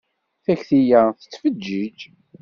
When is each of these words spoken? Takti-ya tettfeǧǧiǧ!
Takti-ya 0.43 1.01
tettfeǧǧiǧ! 1.19 1.99